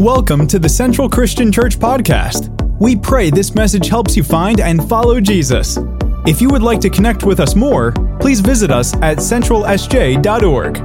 [0.00, 2.48] Welcome to the Central Christian Church Podcast.
[2.80, 5.78] We pray this message helps you find and follow Jesus.
[6.26, 10.78] If you would like to connect with us more, please visit us at centralsj.org.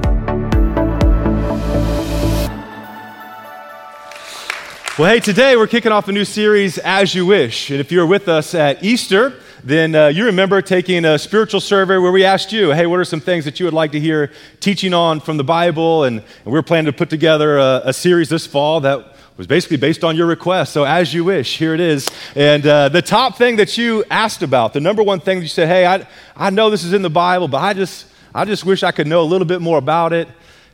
[4.99, 7.72] Well, hey, today we're kicking off a new series, As You Wish.
[7.72, 9.34] And if you were with us at Easter,
[9.66, 13.04] then uh, you remember taking a spiritual survey where we asked you, hey, what are
[13.04, 16.04] some things that you would like to hear teaching on from the Bible?
[16.04, 19.48] And, and we are planning to put together a, a, series this fall that was
[19.48, 20.73] basically based on your request.
[20.73, 22.09] So, as you wish, here it is.
[22.35, 25.49] And uh, the top thing that you asked about, the number one thing that you
[25.49, 28.66] said, hey, I, I know this is in the Bible, but I just, I just
[28.66, 30.27] wish I could know a little bit more about it.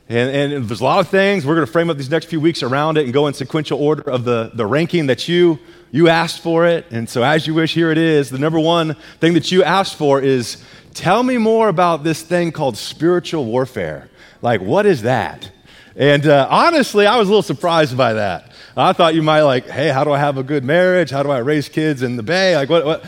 [0.09, 1.45] And, and, there's a lot of things.
[1.45, 3.81] We're going to frame up these next few weeks around it and go in sequential
[3.81, 5.59] order of the, the ranking that you
[5.91, 8.29] you asked for it, and so as you wish, here it is.
[8.29, 12.53] The number one thing that you asked for is tell me more about this thing
[12.53, 14.09] called spiritual warfare.
[14.41, 15.51] Like, what is that?
[15.97, 18.50] And uh, honestly, I was a little surprised by that.
[18.75, 21.09] I thought you might like, hey, how do I have a good marriage?
[21.09, 22.55] How do I raise kids in the Bay?
[22.55, 22.85] Like, what?
[22.85, 23.05] what?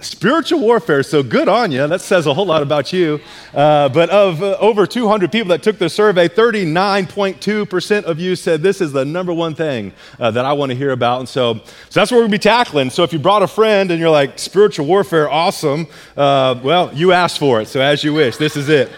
[0.00, 1.02] Spiritual warfare.
[1.02, 1.86] So good on you.
[1.86, 3.20] That says a whole lot about you.
[3.52, 8.62] Uh, but of uh, over 200 people that took the survey, 39.2% of you said
[8.62, 11.20] this is the number one thing uh, that I want to hear about.
[11.20, 12.90] And so, so that's what we're going to be tackling.
[12.90, 15.88] So if you brought a friend and you're like, spiritual warfare, awesome.
[16.16, 17.66] Uh, well, you asked for it.
[17.66, 18.88] So as you wish, this is it.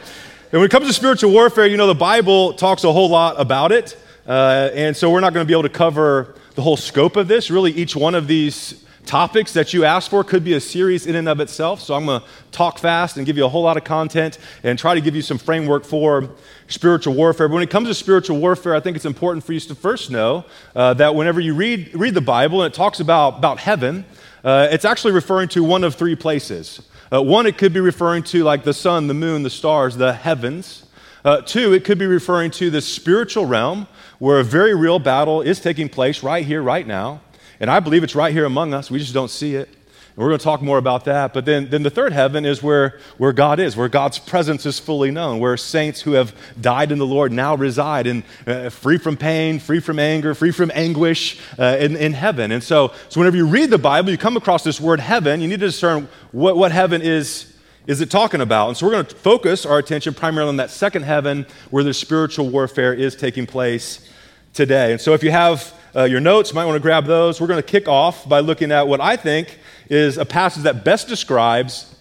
[0.52, 3.40] And when it comes to spiritual warfare, you know, the Bible talks a whole lot
[3.40, 3.96] about it.
[4.26, 7.28] Uh, and so we're not going to be able to cover the whole scope of
[7.28, 7.50] this.
[7.50, 11.16] Really, each one of these topics that you asked for could be a series in
[11.16, 11.80] and of itself.
[11.80, 14.78] So I'm going to talk fast and give you a whole lot of content and
[14.78, 16.30] try to give you some framework for
[16.68, 17.48] spiritual warfare.
[17.48, 20.10] But when it comes to spiritual warfare, I think it's important for you to first
[20.10, 20.44] know
[20.76, 24.04] uh, that whenever you read, read the Bible and it talks about, about heaven,
[24.44, 26.80] uh, it's actually referring to one of three places.
[27.12, 30.12] Uh, one, it could be referring to like the sun, the moon, the stars, the
[30.12, 30.86] heavens.
[31.24, 33.86] Uh, two, it could be referring to the spiritual realm
[34.18, 37.20] where a very real battle is taking place right here, right now.
[37.58, 38.90] And I believe it's right here among us.
[38.90, 39.68] We just don't see it.
[39.68, 41.34] And we're going to talk more about that.
[41.34, 44.78] But then, then the third heaven is where, where God is, where God's presence is
[44.78, 48.96] fully known, where saints who have died in the Lord now reside, and uh, free
[48.96, 52.50] from pain, free from anger, free from anguish uh, in, in heaven.
[52.50, 55.48] And so, so whenever you read the Bible, you come across this word heaven, you
[55.48, 57.49] need to discern what, what heaven is
[57.86, 58.68] is it talking about?
[58.68, 61.94] And so we're going to focus our attention primarily on that second heaven where the
[61.94, 64.08] spiritual warfare is taking place
[64.52, 64.92] today.
[64.92, 67.40] And so if you have uh, your notes, you might want to grab those.
[67.40, 69.58] We're going to kick off by looking at what I think
[69.88, 71.96] is a passage that best describes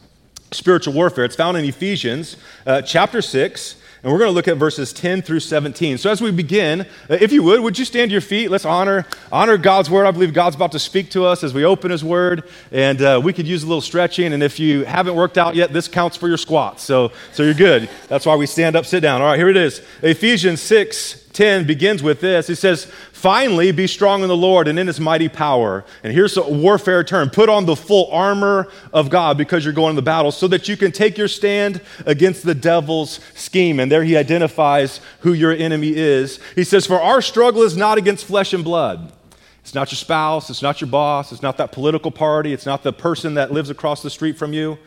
[0.52, 1.26] spiritual warfare.
[1.26, 3.76] It's found in Ephesians uh, chapter 6.
[4.02, 5.98] And we're going to look at verses 10 through 17.
[5.98, 8.50] So as we begin, uh, if you would, would you stand to your feet?
[8.50, 10.06] Let's honor, honor God's word.
[10.06, 12.50] I believe God's about to speak to us as we open his word.
[12.72, 14.32] And uh, we could use a little stretching.
[14.32, 16.82] And if you haven't worked out yet, this counts for your squats.
[16.82, 17.90] So, so you're good.
[18.08, 19.22] That's why we stand up, sit down.
[19.22, 19.82] All right, here it is.
[20.02, 22.48] Ephesians 6, 10 begins with this.
[22.48, 22.84] He says,
[23.14, 25.86] Finally, be strong in the Lord and in his mighty power.
[26.04, 29.96] And here's a warfare term put on the full armor of God because you're going
[29.96, 33.80] to the battle so that you can take your stand against the devil's scheme.
[33.80, 36.42] And there he identifies who your enemy is.
[36.56, 39.14] He says, For our struggle is not against flesh and blood.
[39.62, 42.84] It's not your spouse, it's not your boss, it's not that political party, it's not
[42.84, 44.78] the person that lives across the street from you.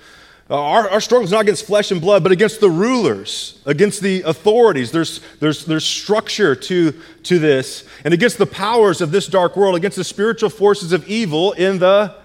[0.50, 4.00] Uh, our, our struggle is not against flesh and blood, but against the rulers, against
[4.00, 4.90] the authorities.
[4.90, 6.92] There's, there's, there's structure to,
[7.22, 11.08] to this, and against the powers of this dark world, against the spiritual forces of
[11.08, 12.16] evil in the,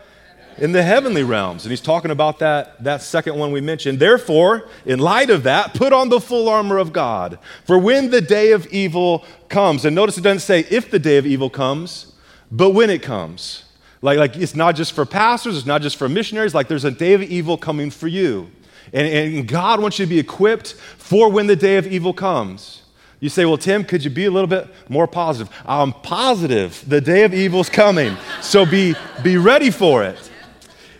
[0.57, 1.63] in the heavenly realms.
[1.63, 3.99] And he's talking about that, that second one we mentioned.
[3.99, 7.37] Therefore, in light of that, put on the full armor of God.
[7.65, 11.17] For when the day of evil comes, and notice it doesn't say if the day
[11.17, 12.13] of evil comes,
[12.51, 13.63] but when it comes.
[14.01, 16.53] Like, like it's not just for pastors, it's not just for missionaries.
[16.53, 18.51] Like there's a day of evil coming for you.
[18.93, 22.83] And, and God wants you to be equipped for when the day of evil comes.
[23.19, 25.53] You say, well, Tim, could you be a little bit more positive?
[25.65, 28.15] I'm positive the day of evil is coming.
[28.41, 30.26] So be, be ready for it.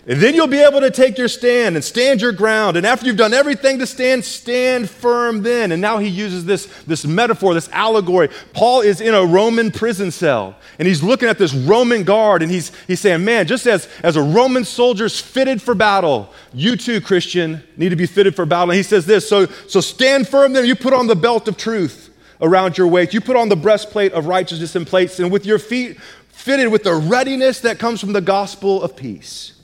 [0.09, 2.78] And then you'll be able to take your stand and stand your ground.
[2.78, 5.73] And after you've done everything to stand, stand firm then.
[5.73, 8.29] And now he uses this, this metaphor, this allegory.
[8.53, 12.50] Paul is in a Roman prison cell and he's looking at this Roman guard and
[12.50, 17.01] he's, he's saying, Man, just as, as a Roman soldier's fitted for battle, you too,
[17.01, 18.71] Christian, need to be fitted for battle.
[18.71, 20.65] And he says this so, so stand firm then.
[20.65, 24.13] You put on the belt of truth around your waist, you put on the breastplate
[24.13, 26.00] of righteousness in place, and with your feet
[26.30, 29.56] fitted with the readiness that comes from the gospel of peace.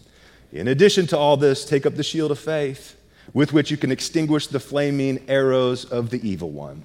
[0.54, 2.96] In addition to all this, take up the shield of faith
[3.34, 6.84] with which you can extinguish the flaming arrows of the evil one.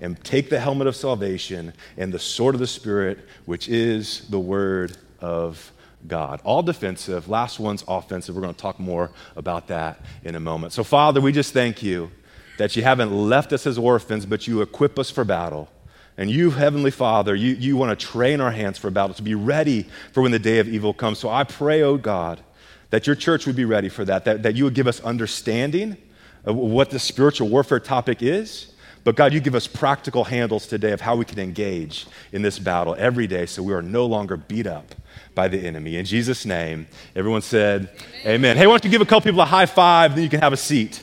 [0.00, 4.38] And take the helmet of salvation and the sword of the Spirit, which is the
[4.38, 5.72] word of
[6.08, 6.40] God.
[6.44, 8.34] All defensive, last one's offensive.
[8.34, 10.72] We're going to talk more about that in a moment.
[10.72, 12.10] So, Father, we just thank you
[12.58, 15.68] that you haven't left us as orphans, but you equip us for battle.
[16.16, 19.36] And you, Heavenly Father, you, you want to train our hands for battle, to be
[19.36, 21.20] ready for when the day of evil comes.
[21.20, 22.42] So I pray, oh God,
[22.90, 25.96] that your church would be ready for that, that, that you would give us understanding
[26.44, 28.72] of what the spiritual warfare topic is.
[29.04, 32.58] But God, you give us practical handles today of how we can engage in this
[32.58, 34.94] battle every day so we are no longer beat up
[35.34, 35.96] by the enemy.
[35.96, 37.90] In Jesus' name, everyone said,
[38.20, 38.34] Amen.
[38.34, 38.56] Amen.
[38.56, 40.52] Hey, why don't you give a couple people a high five, then you can have
[40.52, 41.02] a seat.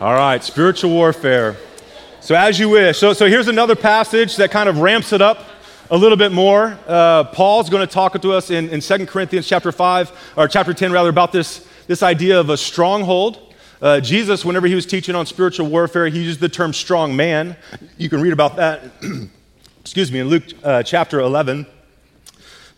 [0.00, 1.56] All right, spiritual warfare.
[2.20, 2.98] So, as you wish.
[2.98, 5.44] So, so here's another passage that kind of ramps it up
[5.90, 6.78] a little bit more.
[6.86, 10.72] Uh, Paul's going to talk to us in, in 2 Corinthians chapter 5, or chapter
[10.72, 13.52] 10 rather, about this, this idea of a stronghold.
[13.82, 17.56] Uh, Jesus, whenever he was teaching on spiritual warfare, he used the term strong man.
[17.96, 18.84] You can read about that,
[19.80, 21.66] excuse me, in Luke uh, chapter 11.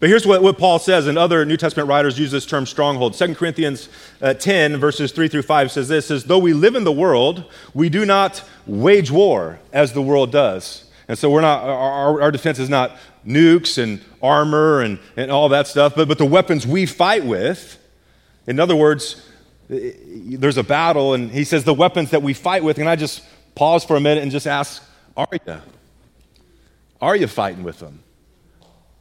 [0.01, 3.13] But here's what, what Paul says, and other New Testament writers use this term stronghold.
[3.13, 3.91] 2 Corinthians
[4.23, 7.45] uh, 10, verses 3 through 5 says this, says, Though we live in the world,
[7.75, 10.91] we do not wage war as the world does.
[11.07, 15.51] And so we're not, our, our defense is not nukes and armor and, and all
[15.51, 17.77] that stuff, but, but the weapons we fight with,
[18.47, 19.27] in other words,
[19.69, 23.23] there's a battle, and he says the weapons that we fight with, and I just
[23.55, 24.83] pause for a minute and just ask,
[25.15, 25.57] are you?
[27.03, 28.03] Are you fighting with them?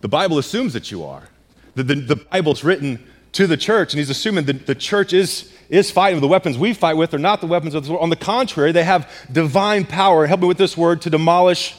[0.01, 1.30] The Bible assumes that you are.
[1.75, 5.51] The, the, the Bible's written to the church, and he's assuming that the church is,
[5.69, 6.16] is fighting.
[6.16, 8.04] With the weapons we fight with are not the weapons of the world.
[8.04, 10.25] On the contrary, they have divine power.
[10.25, 11.75] Help me with this word to demolish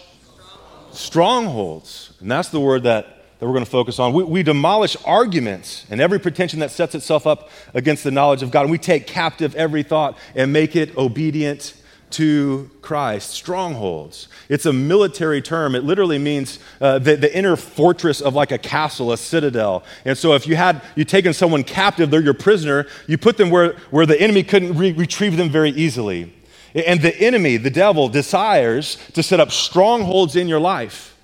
[0.92, 2.12] strongholds.
[2.20, 4.12] And that's the word that, that we're going to focus on.
[4.12, 8.50] We, we demolish arguments and every pretension that sets itself up against the knowledge of
[8.50, 8.62] God.
[8.62, 11.74] And we take captive every thought and make it obedient
[12.12, 14.28] to Christ, strongholds.
[14.48, 15.74] It's a military term.
[15.74, 19.84] It literally means uh, the, the, inner fortress of like a castle, a citadel.
[20.04, 23.50] And so if you had you taken someone captive, they're your prisoner, you put them
[23.50, 26.32] where, where the enemy couldn't re- retrieve them very easily.
[26.74, 31.16] And the enemy, the devil, desires to set up strongholds in your life.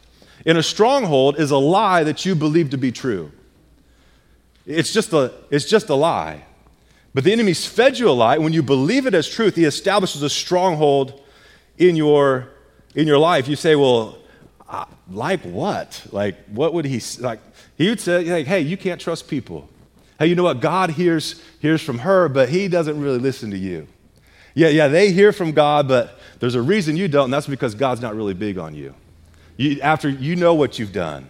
[0.44, 3.32] And a stronghold is a lie that you believe to be true.
[4.64, 6.44] It's just a, it's just a lie.
[7.16, 8.36] But the enemy's fed you a lie.
[8.36, 11.18] When you believe it as truth, he establishes a stronghold
[11.78, 12.50] in your,
[12.94, 13.48] in your life.
[13.48, 14.18] You say, well,
[15.10, 16.06] like what?
[16.12, 17.40] Like, what would he, like,
[17.78, 19.66] he would say, like, hey, you can't trust people.
[20.18, 20.60] Hey, you know what?
[20.60, 23.88] God hears, hears from her, but he doesn't really listen to you.
[24.52, 27.74] Yeah, yeah, they hear from God, but there's a reason you don't, and that's because
[27.74, 28.94] God's not really big on you.
[29.56, 31.28] you after you know what you've done.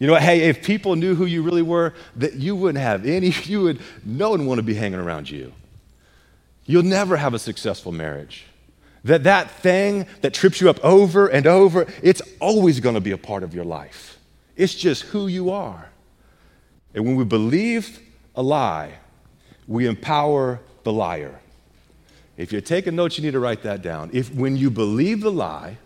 [0.00, 3.06] You know, what, hey, if people knew who you really were, that you wouldn't have
[3.06, 5.52] any, you would, no one want to be hanging around you.
[6.64, 8.46] You'll never have a successful marriage.
[9.04, 13.12] That that thing that trips you up over and over, it's always going to be
[13.12, 14.18] a part of your life.
[14.56, 15.90] It's just who you are.
[16.94, 18.00] And when we believe
[18.34, 18.94] a lie,
[19.66, 21.40] we empower the liar.
[22.36, 24.10] If you're taking notes, you need to write that down.
[24.12, 25.78] If when you believe the lie,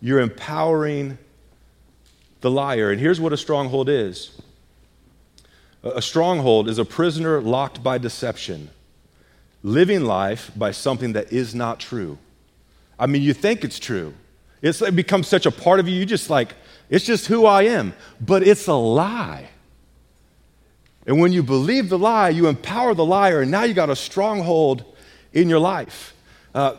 [0.00, 1.18] you're empowering
[2.44, 2.90] the liar.
[2.90, 4.30] And here's what a stronghold is
[5.82, 8.68] a stronghold is a prisoner locked by deception,
[9.62, 12.18] living life by something that is not true.
[12.98, 14.12] I mean, you think it's true.
[14.60, 16.54] It's, it becomes such a part of you, you just like,
[16.90, 17.94] it's just who I am.
[18.20, 19.48] But it's a lie.
[21.06, 23.96] And when you believe the lie, you empower the liar, and now you got a
[23.96, 24.84] stronghold
[25.32, 26.14] in your life.
[26.54, 26.76] Uh,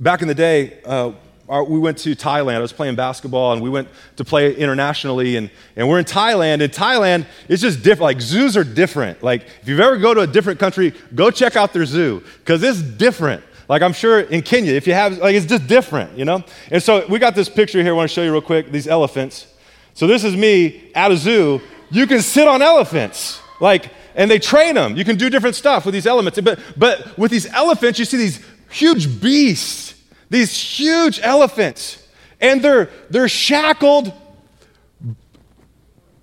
[0.00, 1.12] back in the day, uh,
[1.48, 2.56] our, we went to Thailand.
[2.56, 5.36] I was playing basketball, and we went to play internationally.
[5.36, 6.62] And, and we're in Thailand.
[6.62, 8.02] And Thailand is just different.
[8.02, 9.22] Like, zoos are different.
[9.22, 12.62] Like, if you've ever go to a different country, go check out their zoo, because
[12.62, 13.42] it's different.
[13.68, 16.44] Like, I'm sure in Kenya, if you have, like, it's just different, you know?
[16.70, 18.86] And so we got this picture here I want to show you real quick these
[18.86, 19.46] elephants.
[19.94, 21.60] So this is me at a zoo.
[21.90, 23.40] You can sit on elephants.
[23.60, 24.96] Like, and they train them.
[24.96, 26.40] You can do different stuff with these elements.
[26.40, 29.94] But, but with these elephants, you see these huge beasts
[30.32, 32.08] these huge elephants,
[32.40, 34.12] and they're, they're shackled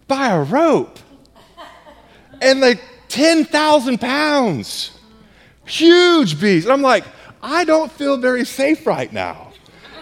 [0.07, 0.97] by a rope.
[2.41, 4.97] And like 10,000 pounds.
[5.65, 6.65] Huge beast.
[6.65, 7.03] And I'm like,
[7.43, 9.53] I don't feel very safe right now.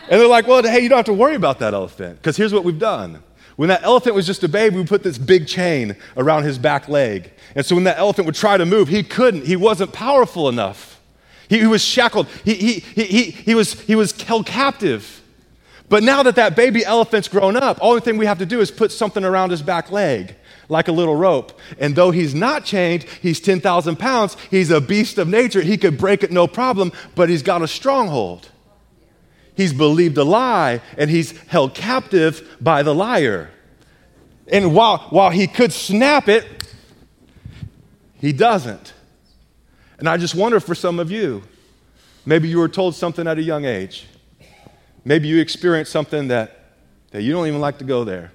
[0.09, 2.53] And they're like, well, hey, you don't have to worry about that elephant, because here's
[2.53, 3.21] what we've done.
[3.57, 6.87] When that elephant was just a baby, we put this big chain around his back
[6.87, 7.33] leg.
[7.55, 9.45] And so when that elephant would try to move, he couldn't.
[9.45, 10.96] He wasn't powerful enough.
[11.49, 12.27] He, he was shackled.
[12.43, 15.21] He, he, he, he, was, he was held captive.
[15.89, 18.71] But now that that baby elephant's grown up, only thing we have to do is
[18.71, 20.35] put something around his back leg,
[20.67, 21.57] like a little rope.
[21.79, 25.61] And though he's not chained, he's 10,000 pounds, he's a beast of nature.
[25.61, 28.49] He could break it no problem, but he's got a stronghold.
[29.55, 33.49] He's believed a lie, and he's held captive by the liar.
[34.51, 36.45] And while, while he could snap it,
[38.19, 38.93] He doesn't.
[39.99, 41.43] And I just wonder for some of you,
[42.25, 44.05] maybe you were told something at a young age.
[45.03, 46.75] Maybe you experienced something that,
[47.11, 48.31] that you don't even like to go there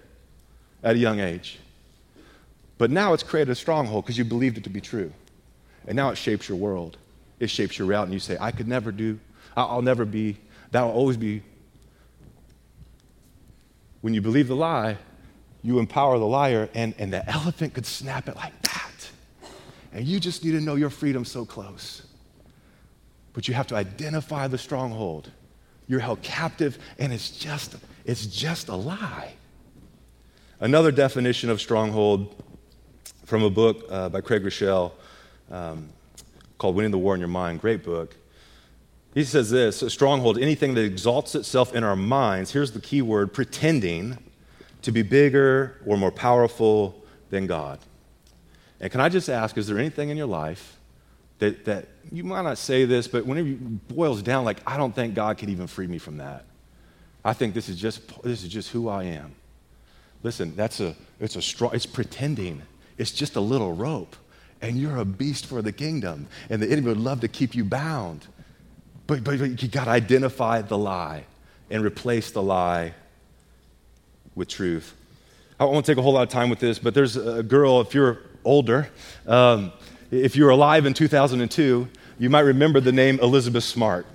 [0.83, 1.59] at a young age.
[2.79, 5.13] But now it's created a stronghold because you believed it to be true.
[5.87, 6.97] And now it shapes your world.
[7.39, 9.19] It shapes your route, And you say, I could never do,
[9.57, 10.39] I'll never be,
[10.71, 11.43] that will always be.
[14.01, 14.97] When you believe the lie,
[15.63, 18.72] you empower the liar, and, and the elephant could snap it like that.
[19.93, 22.03] And you just need to know your freedom so close.
[23.33, 25.31] But you have to identify the stronghold.
[25.87, 29.35] You're held captive, and it's just, it's just a lie.
[30.61, 32.43] Another definition of stronghold
[33.25, 34.93] from a book uh, by Craig Groeschel
[35.51, 35.89] um,
[36.59, 37.61] called Winning the War in Your Mind.
[37.61, 38.17] Great book.
[39.15, 43.03] He says this a stronghold, anything that exalts itself in our minds, here's the key
[43.03, 44.17] word pretending
[44.83, 47.79] to be bigger or more powerful than God.
[48.83, 50.77] And can I just ask, is there anything in your life
[51.39, 54.95] that, that you might not say this, but whenever it boils down, like, I don't
[54.95, 56.45] think God could even free me from that.
[57.25, 59.35] I think this is just, this is just who I am.
[60.25, 62.63] Listen, that's a, it's a it's pretending.
[62.99, 64.17] It's just a little rope.
[64.61, 66.27] And you're a beast for the kingdom.
[66.51, 68.27] And the enemy would love to keep you bound.
[69.07, 71.25] But, but, but you got to identify the lie
[71.71, 72.95] and replace the lie
[74.35, 74.95] with truth.
[75.61, 77.95] I won't take a whole lot of time with this, but there's a girl, if
[77.95, 78.89] you're older.
[79.27, 79.73] Um,
[80.11, 84.07] if you were alive in 2002, you might remember the name Elizabeth Smart.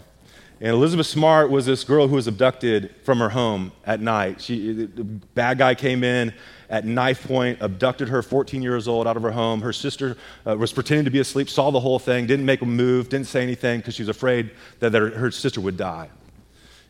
[0.59, 4.41] And Elizabeth Smart was this girl who was abducted from her home at night.
[4.41, 6.33] She, the bad guy came in
[6.69, 9.61] at knife point, abducted her, 14 years old, out of her home.
[9.61, 12.65] Her sister uh, was pretending to be asleep, saw the whole thing, didn't make a
[12.65, 16.09] move, didn't say anything because she was afraid that, that her, her, sister would die.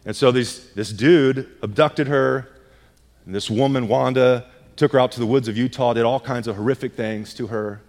[0.05, 2.49] And so these, this dude abducted her,
[3.25, 4.45] and this woman, Wanda,
[4.77, 7.47] took her out to the woods of Utah, did all kinds of horrific things to
[7.47, 7.81] her.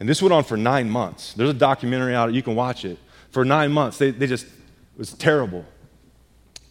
[0.00, 1.34] And this went on for nine months.
[1.34, 2.98] There's a documentary out, you can watch it.
[3.30, 5.64] For nine months, they, they just, it was terrible.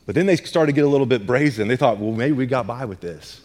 [0.06, 1.68] But then they started to get a little bit brazen.
[1.68, 3.42] They thought, well, maybe we got by with this.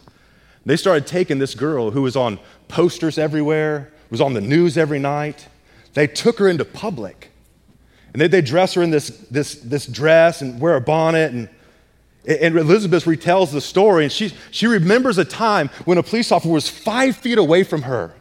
[0.64, 5.00] They started taking this girl who was on posters everywhere, was on the news every
[5.00, 5.48] night.
[5.94, 7.30] They took her into public.
[8.12, 11.48] And they, they dress her in this, this, this dress and wear a bonnet and
[12.24, 16.52] and Elizabeth retells the story, and she, she remembers a time when a police officer
[16.52, 18.14] was five feet away from her.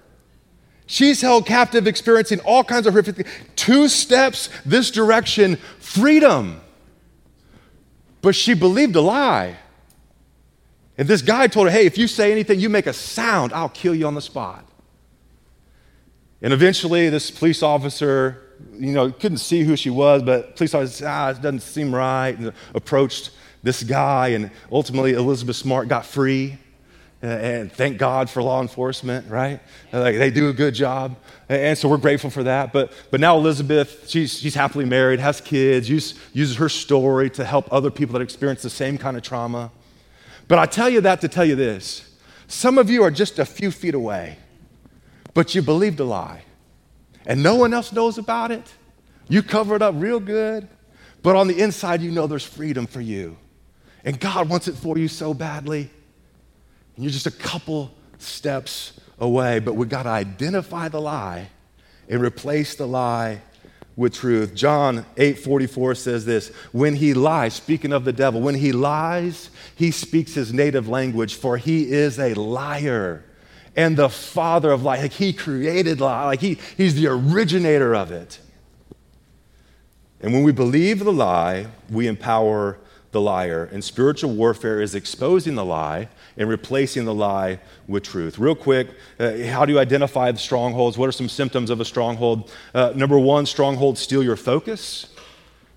[0.88, 3.28] She's held captive, experiencing all kinds of horrific.
[3.56, 6.62] Two steps this direction, freedom.
[8.22, 9.58] But she believed a lie.
[10.98, 13.70] And this guy told her, hey, if you say anything, you make a sound, I'll
[13.70, 14.66] kill you on the spot.
[16.42, 18.42] And eventually, this police officer,
[18.74, 21.94] you know, couldn't see who she was, but police officer said, ah, it doesn't seem
[21.94, 23.32] right, and approached
[23.64, 26.58] this guy, and ultimately Elizabeth Smart got free.
[27.24, 29.60] Uh, and thank God for law enforcement, right?
[29.94, 31.16] Like they do a good job,
[31.50, 32.74] and so we're grateful for that.
[32.74, 37.46] But but now Elizabeth, she's she's happily married, has kids, use, uses her story to
[37.46, 39.72] help other people that experience the same kind of trauma.
[40.48, 42.12] But I tell you that to tell you this:
[42.48, 44.38] some of you are just a few feet away,
[45.36, 46.42] but you believed a lie,
[47.28, 48.74] and no one else knows about it.
[49.28, 50.68] You cover it up real good,
[51.22, 53.38] but on the inside, you know there's freedom for you.
[54.04, 55.90] And God wants it for you so badly.
[56.96, 61.50] And you're just a couple steps away, but we've got to identify the lie
[62.10, 63.42] and replace the lie
[63.96, 64.56] with truth.
[64.56, 69.92] John 8:44 says this, when he lies, speaking of the devil, when he lies, he
[69.92, 73.24] speaks his native language for he is a liar
[73.76, 75.00] and the father of lie.
[75.02, 78.40] Like he created lie, like he, he's the originator of it.
[80.20, 82.78] And when we believe the lie, we empower
[83.12, 83.70] the liar.
[83.72, 88.40] And spiritual warfare is exposing the lie and replacing the lie with truth.
[88.40, 88.90] Real quick,
[89.20, 90.98] uh, how do you identify the strongholds?
[90.98, 92.52] What are some symptoms of a stronghold?
[92.74, 95.08] Uh, number one, strongholds steal your focus.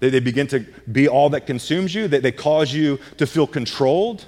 [0.01, 0.61] They, they begin to
[0.91, 4.27] be all that consumes you, they, they cause you to feel controlled.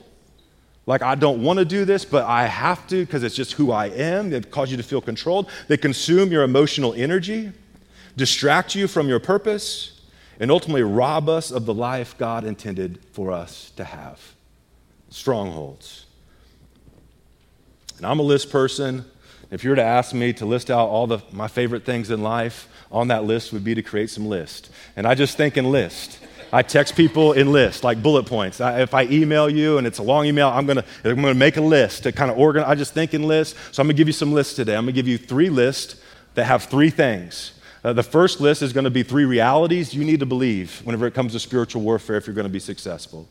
[0.89, 3.73] Like, I don't want to do this, but I have to because it's just who
[3.73, 4.31] I am.
[4.31, 5.51] They cause you to feel controlled.
[5.67, 7.53] They consume your emotional energy,
[8.17, 9.96] distract you from your purpose
[10.39, 14.21] and ultimately rob us of the life God intended for us to have.
[15.09, 16.07] Strongholds.
[17.97, 19.05] And I'm a list person.
[19.51, 22.23] If you were to ask me to list out all the, my favorite things in
[22.23, 24.71] life, on that list would be to create some list.
[24.97, 26.19] And I just think in list.
[26.53, 28.61] I text people in list, like bullet points.
[28.61, 31.57] I, if I email you and it's a long email, I'm gonna, I'm gonna make
[31.57, 32.71] a list to kind of organize.
[32.71, 33.59] I just think in lists.
[33.73, 34.77] So I'm gonna give you some lists today.
[34.77, 35.97] I'm gonna give you three lists
[36.35, 37.53] that have three things.
[37.87, 41.07] Uh, the first list is going to be three realities you need to believe whenever
[41.07, 43.29] it comes to spiritual warfare if you're going to be successful.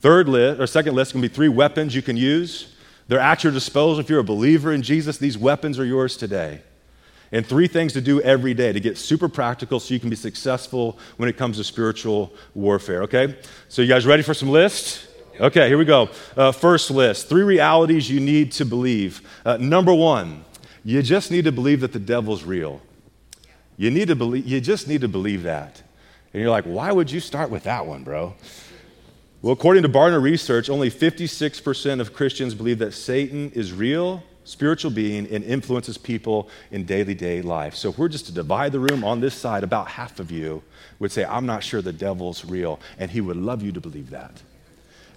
[0.00, 2.76] Third list, or second list, is going to be three weapons you can use.
[3.08, 3.98] They're at your disposal.
[3.98, 6.60] If you're a believer in Jesus, these weapons are yours today.
[7.32, 10.16] and three things to do every day to get super practical so you can be
[10.16, 13.34] successful when it comes to spiritual warfare, okay?
[13.68, 15.08] So, you guys ready for some lists?
[15.40, 16.08] Okay, here we go.
[16.36, 19.22] Uh, first list three realities you need to believe.
[19.44, 20.44] Uh, number one,
[20.84, 22.80] you just need to believe that the devil's real.
[23.78, 25.82] You, need to believe, you just need to believe that.
[26.34, 28.34] And you're like, why would you start with that one, bro?
[29.40, 34.90] Well, according to Barna Research, only 56% of Christians believe that Satan is real spiritual
[34.90, 37.74] being and influences people in daily day life.
[37.74, 40.62] So if we're just to divide the room on this side, about half of you
[40.98, 44.10] would say, I'm not sure the devil's real, and he would love you to believe
[44.10, 44.32] that.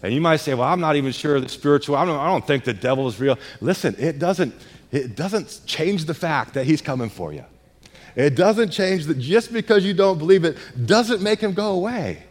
[0.03, 2.45] And you might say, Well, I'm not even sure the spiritual, I don't, I don't
[2.45, 3.37] think the devil is real.
[3.61, 4.53] Listen, it doesn't,
[4.91, 7.45] it doesn't change the fact that he's coming for you.
[8.15, 12.23] It doesn't change that just because you don't believe it doesn't make him go away.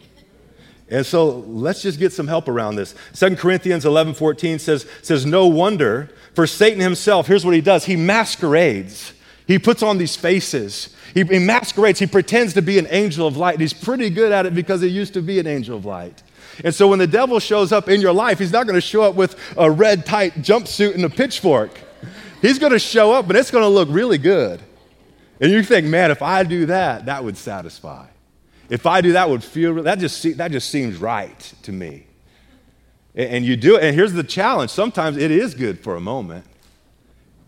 [0.91, 2.95] And so let's just get some help around this.
[3.15, 7.85] 2 Corinthians 11 14 says, says, No wonder, for Satan himself, here's what he does
[7.85, 9.13] he masquerades.
[9.47, 10.95] He puts on these faces.
[11.13, 11.99] He, he masquerades.
[11.99, 13.59] He pretends to be an angel of light.
[13.59, 16.23] He's pretty good at it because he used to be an angel of light.
[16.63, 19.03] And so when the devil shows up in your life, he's not going to show
[19.03, 21.73] up with a red tight jumpsuit and a pitchfork.
[22.41, 24.61] He's going to show up, and it's going to look really good.
[25.41, 28.07] And you think, man, if I do that, that would satisfy.
[28.69, 32.07] If I do that, would feel that just that just seems right to me.
[33.15, 34.71] And you do it, and here's the challenge.
[34.71, 36.45] Sometimes it is good for a moment,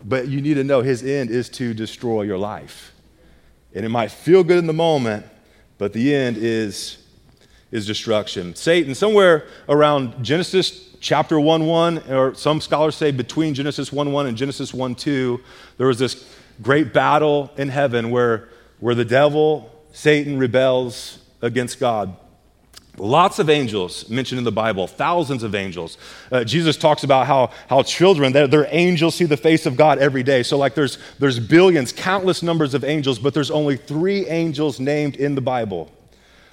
[0.04, 2.92] but you need to know his end is to destroy your life.
[3.72, 5.24] And it might feel good in the moment,
[5.78, 6.98] but the end is,
[7.70, 8.56] is destruction.
[8.56, 14.26] Satan, somewhere around Genesis chapter 1 1, or some scholars say between Genesis 1 1
[14.26, 15.40] and Genesis 1 2,
[15.78, 16.26] there was this
[16.62, 18.48] great battle in heaven where,
[18.80, 22.16] where the devil Satan rebels against God.
[22.98, 25.96] Lots of angels mentioned in the Bible, thousands of angels.
[26.30, 29.98] Uh, Jesus talks about how, how children, their, their angels see the face of God
[29.98, 30.42] every day.
[30.42, 35.16] So, like, there's, there's billions, countless numbers of angels, but there's only three angels named
[35.16, 35.90] in the Bible.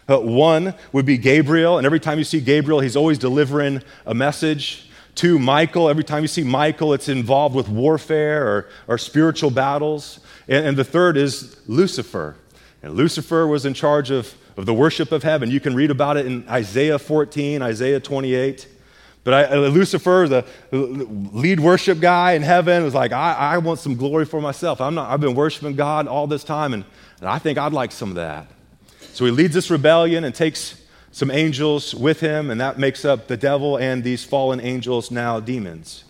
[0.07, 4.13] Uh, one would be Gabriel, and every time you see Gabriel, he's always delivering a
[4.13, 4.88] message.
[5.15, 5.89] Two, Michael.
[5.89, 10.19] Every time you see Michael, it's involved with warfare or, or spiritual battles.
[10.47, 12.35] And, and the third is Lucifer.
[12.81, 15.51] And Lucifer was in charge of, of the worship of heaven.
[15.51, 18.67] You can read about it in Isaiah 14, Isaiah 28.
[19.23, 23.95] But I, Lucifer, the lead worship guy in heaven, was like, I, I want some
[23.95, 24.79] glory for myself.
[24.79, 26.85] I'm not, I've been worshiping God all this time, and,
[27.19, 28.47] and I think I'd like some of that.
[29.13, 30.78] So he leads this rebellion and takes
[31.19, 35.37] some angels with him, and that makes up the devil and these fallen angels, now
[35.37, 36.05] demons.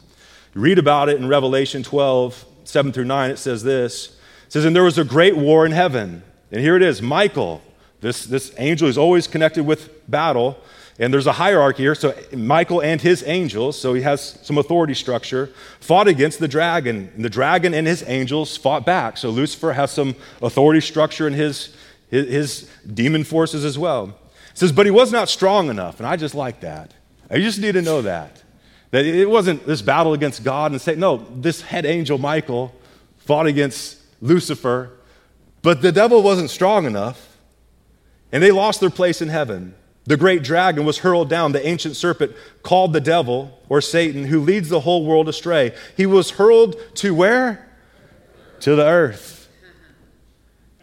[0.53, 3.31] You read about it in Revelation 12, 7 through 9.
[3.31, 4.09] It says this
[4.45, 6.21] It says, And there was a great war in heaven.
[6.51, 7.63] And here it is Michael,
[8.01, 10.59] this, this angel is always connected with battle.
[10.99, 11.95] And there's a hierarchy here.
[11.95, 17.09] So Michael and his angels, so he has some authority structure, fought against the dragon.
[17.15, 19.17] And the dragon and his angels fought back.
[19.17, 21.73] So Lucifer has some authority structure in his,
[22.11, 24.18] his, his demon forces as well.
[24.59, 25.99] Says, but he was not strong enough.
[25.99, 26.93] And I just like that.
[27.29, 28.43] I just need to know that.
[28.91, 32.73] That it wasn't this battle against God and say, no, this head angel Michael
[33.17, 34.91] fought against Lucifer
[35.61, 37.37] but the devil wasn't strong enough,
[38.31, 39.75] and they lost their place in heaven.
[40.05, 44.39] The great dragon was hurled down, the ancient serpent called the devil or Satan, who
[44.39, 45.75] leads the whole world astray.
[45.97, 47.67] He was hurled to where?
[48.61, 49.49] To the earth.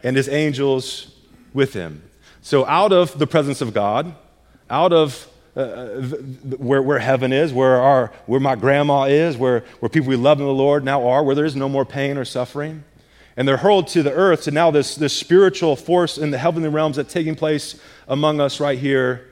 [0.02, 1.12] And his angels
[1.52, 2.05] with him.
[2.46, 4.14] So, out of the presence of God,
[4.70, 6.00] out of uh, uh
[6.58, 10.38] where, where heaven is, where, our, where my grandma is, where, where people we love
[10.38, 12.84] in the Lord now are, where there is no more pain or suffering
[13.36, 14.44] and they're hurled to the earth.
[14.44, 18.60] So now this, this spiritual force in the heavenly realms that's taking place among us
[18.60, 19.26] right here,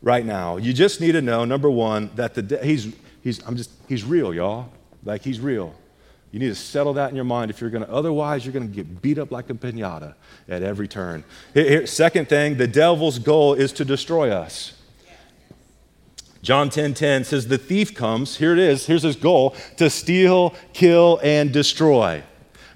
[0.00, 0.56] right now.
[0.56, 2.94] You just need to know, number one, that the he's
[3.24, 4.70] he's I'm just he's real, y'all.
[5.02, 5.74] Like he's real.
[6.32, 8.68] You need to settle that in your mind if you're going to, otherwise, you're going
[8.68, 10.14] to get beat up like a pinata
[10.48, 11.24] at every turn.
[11.52, 14.72] Here, second thing, the devil's goal is to destroy us.
[16.40, 19.90] John 10:10 10, 10 says, The thief comes, here it is, here's his goal, to
[19.90, 22.22] steal, kill, and destroy.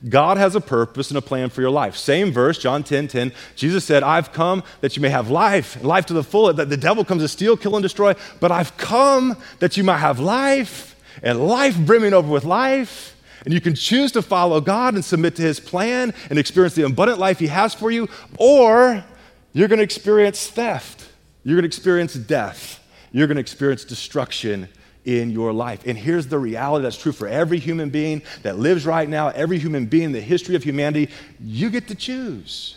[0.06, 1.96] God has a purpose and a plan for your life.
[1.96, 3.32] Same verse, John 10 10.
[3.56, 6.52] Jesus said, I've come that you may have life, life to the full.
[6.52, 9.98] That the devil comes to steal, kill, and destroy, but I've come that you might
[9.98, 13.15] have life and life brimming over with life.
[13.46, 16.82] And you can choose to follow God and submit to his plan and experience the
[16.82, 19.04] abundant life he has for you, or
[19.52, 21.08] you're going to experience theft.
[21.44, 22.84] You're going to experience death.
[23.12, 24.68] You're going to experience destruction
[25.04, 25.86] in your life.
[25.86, 29.60] And here's the reality that's true for every human being that lives right now, every
[29.60, 31.12] human being in the history of humanity.
[31.38, 32.76] You get to choose.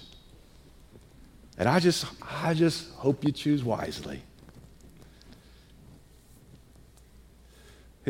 [1.57, 4.21] And I just, I just hope you choose wisely.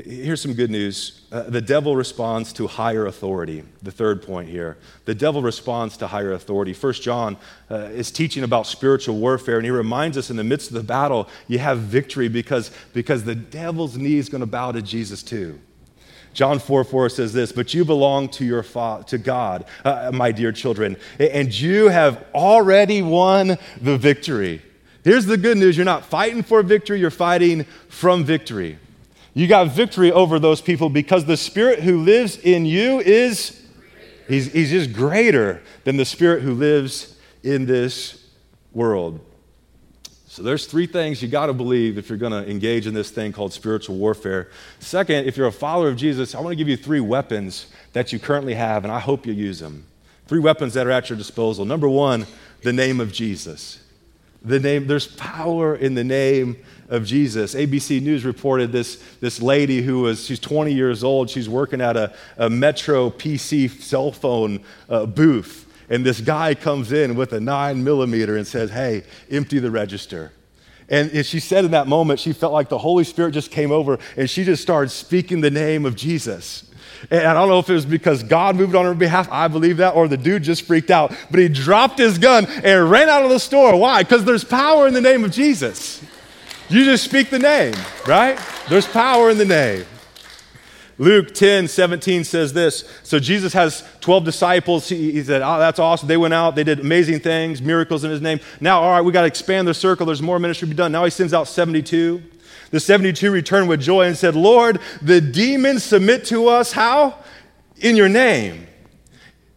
[0.06, 1.22] Here's some good news.
[1.32, 3.64] Uh, the devil responds to higher authority.
[3.82, 4.78] The third point here.
[5.06, 6.74] The devil responds to higher authority.
[6.74, 7.38] First John
[7.72, 10.84] uh, is teaching about spiritual warfare, and he reminds us in the midst of the
[10.84, 15.24] battle, you have victory because, because the devil's knee is going to bow to Jesus
[15.24, 15.60] too.
[16.34, 20.32] John 4 4 says this, but you belong to, your fa- to God, uh, my
[20.32, 24.62] dear children, and you have already won the victory.
[25.04, 28.78] Here's the good news you're not fighting for victory, you're fighting from victory.
[29.34, 33.62] You got victory over those people because the Spirit who lives in you is,
[34.28, 38.28] he's, he's just greater than the Spirit who lives in this
[38.74, 39.20] world.
[40.28, 43.10] So there's three things you got to believe if you're going to engage in this
[43.12, 44.50] thing called spiritual warfare.
[44.80, 48.14] Second, if you're a follower of Jesus, I want to give you three weapons that
[48.14, 49.86] you currently have, and I hope you use them.
[50.28, 51.66] Three weapons that are at your disposal.
[51.66, 52.28] Number one,
[52.62, 53.82] the name of Jesus.
[54.44, 56.58] The name, there's power in the name
[56.90, 57.56] of Jesus.
[57.56, 61.30] ABC News reported this, this lady who was, she's 20 years old.
[61.30, 65.66] She's working at a, a Metro PC cell phone uh, booth.
[65.90, 70.32] And this guy comes in with a nine millimeter and says, Hey, empty the register.
[70.92, 74.00] And she said in that moment, she felt like the Holy Spirit just came over
[74.18, 76.70] and she just started speaking the name of Jesus.
[77.12, 79.78] And I don't know if it was because God moved on her behalf, I believe
[79.78, 81.16] that, or the dude just freaked out.
[81.30, 83.76] But he dropped his gun and ran out of the store.
[83.76, 84.02] Why?
[84.04, 86.04] Because there's power in the name of Jesus.
[86.70, 87.74] You just speak the name,
[88.06, 88.40] right?
[88.70, 89.86] There's power in the name.
[91.00, 92.88] Luke 10, 17 says this.
[93.04, 94.90] So Jesus has 12 disciples.
[94.90, 96.08] He, he, said, Oh, that's awesome.
[96.08, 98.40] They went out, they did amazing things, miracles in his name.
[98.60, 100.06] Now, all right, we got to expand the circle.
[100.06, 100.92] There's more ministry to be done.
[100.92, 102.22] Now he sends out 72.
[102.72, 106.74] The 72 returned with joy and said, Lord, the demons submit to us.
[106.74, 107.18] How?
[107.78, 108.68] In your name.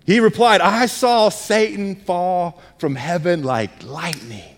[0.07, 4.57] He replied, I saw Satan fall from heaven like lightning.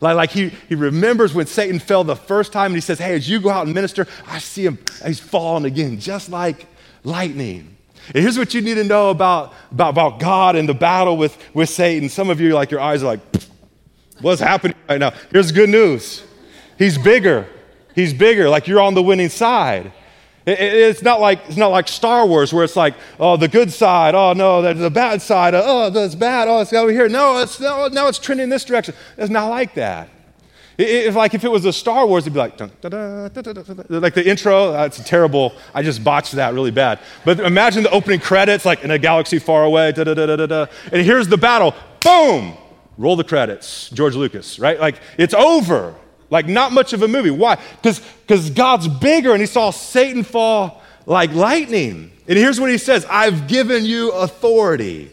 [0.00, 3.14] Like, like he, he remembers when Satan fell the first time and he says, Hey,
[3.14, 6.66] as you go out and minister, I see him, he's falling again, just like
[7.04, 7.76] lightning.
[8.14, 11.36] And here's what you need to know about, about, about God and the battle with,
[11.54, 12.08] with Satan.
[12.08, 13.20] Some of you, like, your eyes are like,
[14.20, 15.12] What's happening right now?
[15.30, 16.22] Here's good news
[16.78, 17.46] He's bigger.
[17.94, 19.90] He's bigger, like you're on the winning side.
[20.48, 24.14] It's not like it's not like Star Wars where it's like, oh, the good side.
[24.14, 25.54] Oh no, there's the bad side.
[25.54, 26.46] Oh, oh that's bad.
[26.46, 27.08] Oh, it's over here.
[27.08, 28.94] No, it's no, now it's trending in this direction.
[29.18, 30.08] It's not like that.
[30.78, 32.70] If like if it was a Star Wars, it'd be like, like
[34.14, 34.68] the intro.
[34.68, 35.54] Uh, that's terrible.
[35.74, 37.00] I just botched that really bad.
[37.24, 39.90] But imagine the opening credits, like in a galaxy far away.
[39.90, 40.66] Da da da.
[40.92, 41.74] And here's the battle.
[42.04, 42.56] Boom.
[42.98, 43.90] Roll the credits.
[43.90, 44.78] George Lucas, right?
[44.78, 45.96] Like it's over.
[46.30, 47.30] Like, not much of a movie.
[47.30, 47.58] Why?
[47.82, 52.10] Because God's bigger and he saw Satan fall like lightning.
[52.28, 55.12] And here's what he says I've given you authority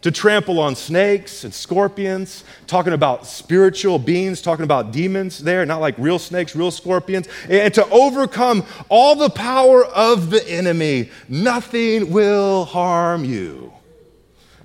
[0.00, 5.80] to trample on snakes and scorpions, talking about spiritual beings, talking about demons there, not
[5.80, 11.10] like real snakes, real scorpions, and to overcome all the power of the enemy.
[11.28, 13.72] Nothing will harm you.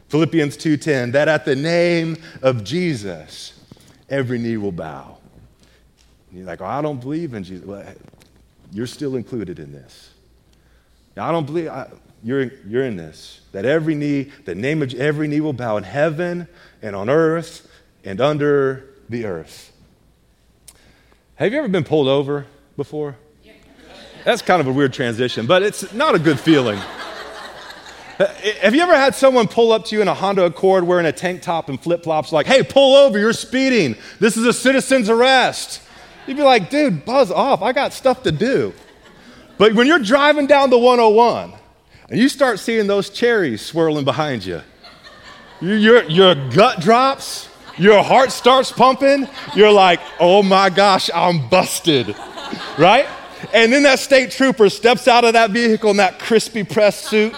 [0.09, 3.53] Philippians 2:10 that at the name of Jesus
[4.09, 5.17] every knee will bow
[6.33, 7.65] you're like, oh, I don't believe in Jesus.
[7.65, 7.85] Well,
[8.71, 10.09] you're still included in this.
[11.15, 11.89] I don't believe, I,
[12.23, 13.41] you're, you're in this.
[13.51, 16.47] That every knee, the name of every knee will bow in heaven
[16.81, 17.69] and on earth
[18.03, 19.71] and under the earth.
[21.35, 23.15] Have you ever been pulled over before?
[24.23, 26.79] That's kind of a weird transition, but it's not a good feeling.
[28.61, 31.11] Have you ever had someone pull up to you in a Honda Accord wearing a
[31.11, 33.97] tank top and flip flops, like, hey, pull over, you're speeding.
[34.19, 35.81] This is a citizen's arrest.
[36.27, 37.61] You'd be like, dude, buzz off.
[37.61, 38.73] I got stuff to do.
[39.57, 41.53] But when you're driving down the 101
[42.09, 44.61] and you start seeing those cherries swirling behind you,
[45.61, 52.15] your, your gut drops, your heart starts pumping, you're like, oh my gosh, I'm busted,
[52.77, 53.07] right?
[53.53, 57.35] And then that state trooper steps out of that vehicle in that crispy pressed suit.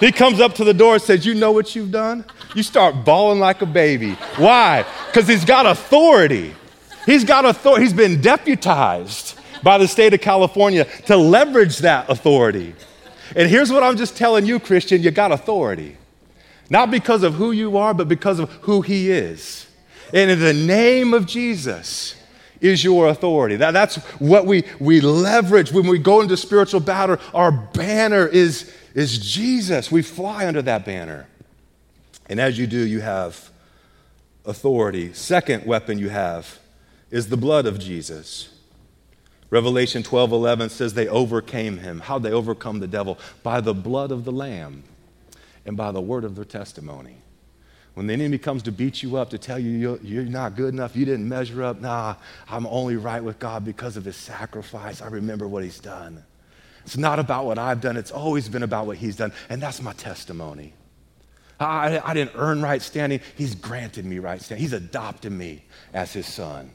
[0.00, 2.24] He comes up to the door and says, You know what you've done?
[2.54, 4.12] You start bawling like a baby.
[4.36, 4.84] Why?
[5.06, 6.54] Because he's got authority.
[7.08, 7.84] He's got authority.
[7.84, 12.74] He's been deputized by the state of California to leverage that authority.
[13.34, 15.96] And here's what I'm just telling you, Christian you got authority.
[16.68, 19.66] Not because of who you are, but because of who He is.
[20.12, 22.14] And in the name of Jesus
[22.60, 23.56] is your authority.
[23.56, 27.16] That, that's what we, we leverage when we go into spiritual battle.
[27.32, 29.90] Our banner is, is Jesus.
[29.90, 31.26] We fly under that banner.
[32.28, 33.48] And as you do, you have
[34.44, 35.14] authority.
[35.14, 36.58] Second weapon you have
[37.10, 38.54] is the blood of Jesus.
[39.50, 42.00] Revelation 12 11 says they overcame him.
[42.00, 43.18] How'd they overcome the devil?
[43.42, 44.84] By the blood of the Lamb
[45.64, 47.16] and by the word of their testimony.
[47.94, 50.94] When the enemy comes to beat you up, to tell you you're not good enough,
[50.94, 52.14] you didn't measure up, nah,
[52.48, 55.02] I'm only right with God because of his sacrifice.
[55.02, 56.22] I remember what he's done.
[56.88, 59.30] It's not about what I've done, it's always been about what He's done.
[59.50, 60.72] And that's my testimony.
[61.60, 63.20] I, I didn't earn right standing.
[63.36, 64.62] He's granted me right standing.
[64.62, 66.70] He's adopted me as His son.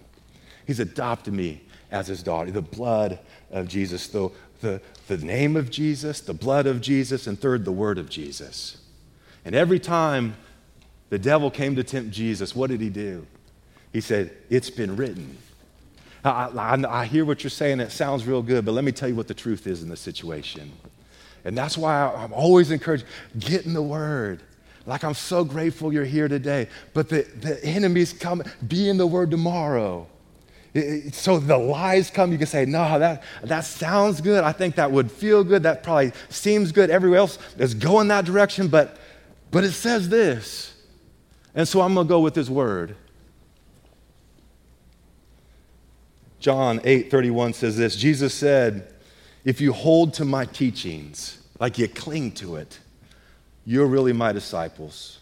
[0.65, 2.52] He's adopted me as His daughter.
[2.52, 3.19] The blood
[3.52, 4.30] of Jesus, the,
[4.62, 8.78] the, the name of Jesus, the blood of Jesus, and third, the word of Jesus.
[9.45, 10.36] And every time
[11.10, 13.28] the devil came to tempt Jesus, what did he do?
[13.91, 15.38] He said, It's been written.
[16.26, 19.10] I, I, I, hear what you're saying, it sounds real good, but let me tell
[19.10, 20.71] you what the truth is in this situation.
[21.43, 23.06] And that's why I, I'm always encouraged
[23.38, 24.41] get in the Word.
[24.86, 29.08] Like, I'm so grateful you're here today, but the, the enemy's come, be in the
[29.08, 30.08] Word tomorrow.
[31.12, 34.44] So the lies come, you can say, no, that, that sounds good.
[34.44, 35.64] I think that would feel good.
[35.64, 36.90] That probably seems good.
[36.90, 38.98] Everywhere else is going that direction, but,
[39.52, 40.76] but it says this.
[41.54, 42.96] And so I'm going to go with his word.
[46.40, 48.92] John 8 31 says this Jesus said,
[49.46, 52.80] If you hold to my teachings, like you cling to it,
[53.64, 55.20] you're really my disciples.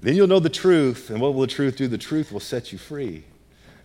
[0.00, 1.88] Then you'll know the truth, and what will the truth do?
[1.88, 3.24] The truth will set you free.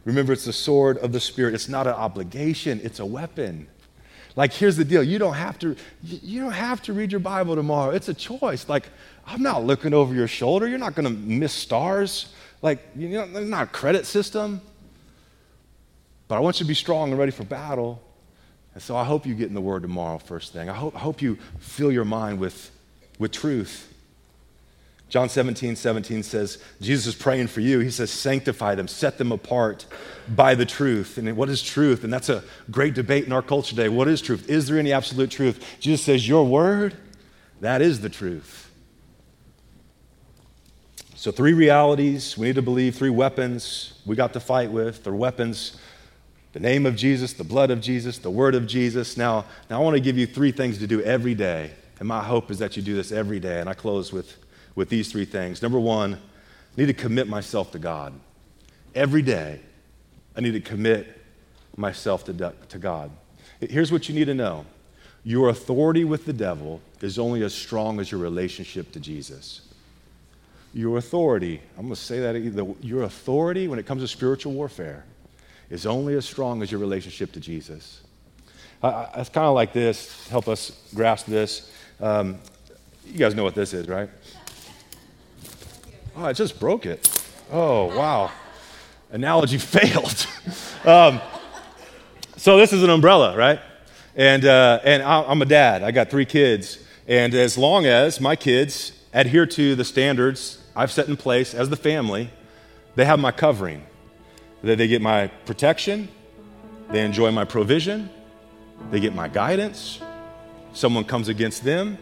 [0.08, 1.54] Remember, it's the sword of the Spirit.
[1.54, 3.67] It's not an obligation, it's a weapon.
[4.38, 7.56] Like, here's the deal you don't have to, you don't have to read your Bible
[7.56, 7.91] tomorrow.
[7.91, 8.70] It's a choice.
[8.70, 8.88] Like,
[9.26, 10.65] I'm not looking over your shoulder.
[10.65, 12.34] You're not going to miss stars.
[12.62, 14.62] Like, you know, there's not a credit system.
[16.30, 18.02] But I want you to be strong and ready for battle.
[18.76, 20.70] And so I hope you get in the Word tomorrow, first thing.
[20.70, 22.72] I hope, I hope you fill your mind with,
[23.20, 23.93] with truth.
[25.10, 27.80] John 17, 17 says, Jesus is praying for you.
[27.80, 29.86] He says, sanctify them, set them apart
[30.28, 31.17] by the truth.
[31.17, 32.04] And what is truth?
[32.04, 33.88] And that's a great debate in our culture today.
[33.88, 34.50] What is truth?
[34.50, 35.78] Is there any absolute truth?
[35.80, 36.96] Jesus says, Your word,
[37.62, 38.70] that is the truth.
[41.15, 45.06] So, three realities we need to believe, three weapons we got to fight with.
[45.06, 45.78] They're weapons
[46.58, 49.15] the name of Jesus, the blood of Jesus, the word of Jesus.
[49.15, 51.70] Now, now I want to give you three things to do every day.
[52.00, 53.60] And my hope is that you do this every day.
[53.60, 54.38] And I close with,
[54.77, 55.63] with these three things.
[55.63, 56.17] Number one, I
[56.77, 58.13] need to commit myself to God.
[58.93, 59.59] Every day,
[60.35, 61.19] I need to commit
[61.75, 63.09] myself to, to God.
[63.59, 64.65] Here's what you need to know
[65.23, 69.61] your authority with the devil is only as strong as your relationship to Jesus.
[70.73, 74.53] Your authority, I'm going to say that again, your authority when it comes to spiritual
[74.53, 75.05] warfare
[75.71, 78.01] is only as strong as your relationship to Jesus.
[78.83, 81.71] I, it's kind of like this, help us grasp this.
[81.99, 82.37] Um,
[83.05, 84.09] you guys know what this is, right?
[86.19, 87.08] Oh, I just broke it.
[87.51, 88.32] Oh, wow.
[89.12, 90.25] Analogy failed.
[90.84, 91.21] um,
[92.38, 93.60] so, this is an umbrella, right?
[94.15, 95.84] And, uh, and I'm a dad.
[95.84, 96.80] I got three kids.
[97.08, 101.69] And as long as my kids adhere to the standards I've set in place as
[101.69, 102.32] the family,
[102.95, 103.86] they have my covering.
[104.63, 106.10] They get my protection,
[106.89, 108.10] they enjoy my provision,
[108.89, 110.01] they get my guidance.
[110.73, 111.99] Someone comes against them,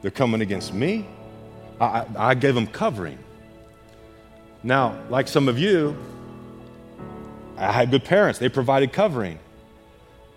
[0.00, 1.06] they're coming against me.
[1.78, 3.18] I, I give them covering.
[4.68, 5.96] Now, like some of you,
[7.56, 9.38] I had good parents, they provided covering.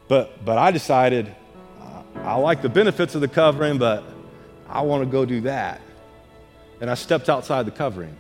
[0.08, 1.36] But, but I decided
[1.82, 4.06] uh, I like the benefits of the covering, but
[4.70, 5.82] I want to go do that
[6.80, 8.16] and I stepped outside the covering.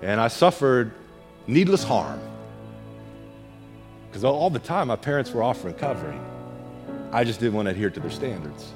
[0.00, 0.94] And I suffered
[1.46, 2.18] needless harm.
[4.08, 6.24] Because all the time my parents were offering covering.
[7.12, 8.72] I just didn't want to adhere to their standards.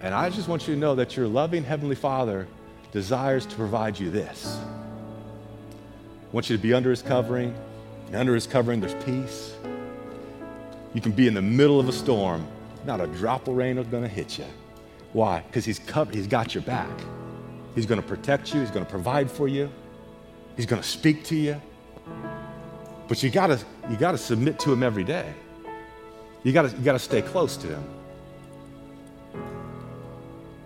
[0.00, 2.48] And I just want you to know that your loving Heavenly Father
[2.92, 4.58] desires to provide you this.
[4.58, 7.54] I want you to be under His covering.
[8.06, 9.54] And under His covering, there's peace.
[10.94, 12.46] You can be in the middle of a storm,
[12.86, 14.46] not a drop of rain is going to hit you.
[15.12, 15.40] Why?
[15.40, 16.90] Because he's covered, he's got your back.
[17.74, 19.70] He's going to protect you, he's going to provide for you,
[20.56, 21.60] he's going to speak to you.
[23.08, 23.58] But you gotta
[23.90, 25.32] you gotta submit to him every day.
[26.44, 27.84] You gotta you gotta stay close to him.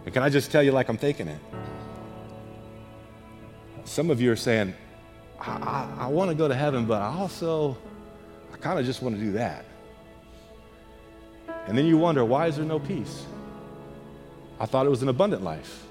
[0.04, 1.38] And can I just tell you like I'm thinking it?
[3.84, 4.74] Some of you are saying,
[5.40, 5.50] I,
[5.98, 7.76] I, I want to go to heaven, but I also
[8.52, 9.64] I kind of just want to do that.
[11.66, 13.26] And then you wonder, why is there no peace?
[14.60, 15.86] I thought it was an abundant life.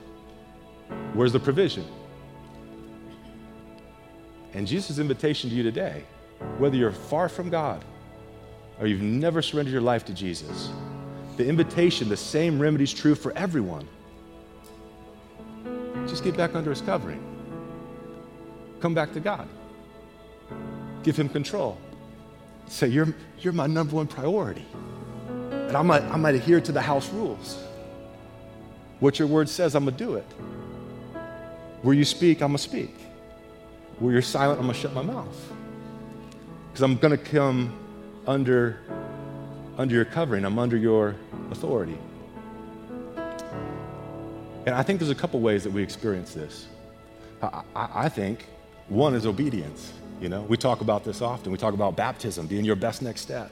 [1.13, 1.85] Where's the provision?
[4.53, 6.03] And Jesus' invitation to you today,
[6.57, 7.83] whether you're far from God
[8.79, 10.71] or you've never surrendered your life to Jesus,
[11.37, 13.87] the invitation, the same remedy is true for everyone.
[16.07, 17.30] Just get back under his covering.
[18.81, 19.47] Come back to God.
[21.03, 21.77] Give him control.
[22.67, 24.65] Say, You're, you're my number one priority.
[25.51, 27.63] And I might, I might adhere to the house rules.
[28.99, 30.25] What your word says, I'm going to do it.
[31.81, 32.93] Where you speak, I'm going to speak.
[33.99, 35.51] Where you're silent, I'm going to shut my mouth.
[36.67, 37.77] Because I'm going to come
[38.27, 38.79] under,
[39.77, 41.15] under your covering, I'm under your
[41.51, 41.97] authority.
[44.65, 46.67] And I think there's a couple ways that we experience this.
[47.41, 48.45] I, I, I think
[48.89, 49.93] one is obedience.
[50.21, 51.51] You know, we talk about this often.
[51.51, 53.51] We talk about baptism being your best next step.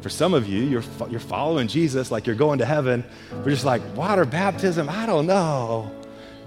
[0.00, 3.04] For some of you, you're, you're following Jesus like you're going to heaven.
[3.30, 5.94] We're just like, water baptism, I don't know.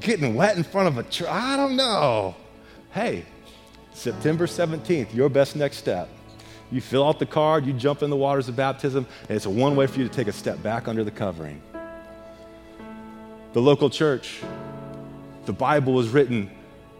[0.02, 2.36] Getting wet in front of a tree, I don't know.
[2.91, 3.26] Hey,
[3.94, 6.10] September 17th, your best next step.
[6.72, 9.50] You fill out the card, you jump in the waters of baptism, and it's a
[9.50, 11.62] one way for you to take a step back under the covering.
[13.54, 14.41] The local church,
[15.46, 16.50] the Bible was written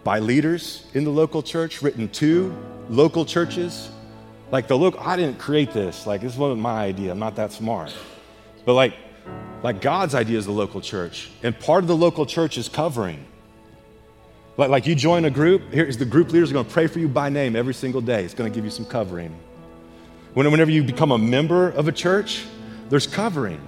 [0.06, 2.56] by leaders in the local church, written to
[2.88, 3.90] local churches.
[4.52, 6.06] Like the look, I didn't create this.
[6.06, 7.10] Like this wasn't my idea.
[7.10, 7.92] I'm not that smart.
[8.64, 8.94] But like,
[9.64, 13.26] like God's idea is the local church, and part of the local church is covering.
[14.56, 17.00] Like, like you join a group, here's the group leaders are going to pray for
[17.00, 18.24] you by name every single day.
[18.24, 19.36] It's going to give you some covering.
[20.34, 22.44] Whenever you become a member of a church,
[22.90, 23.60] there's covering.